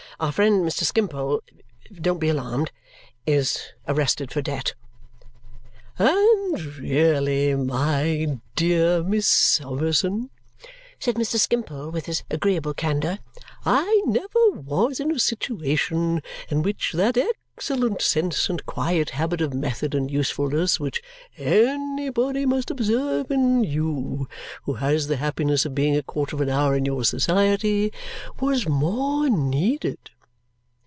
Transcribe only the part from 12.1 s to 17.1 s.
agreeable candour, "I never was in a situation in which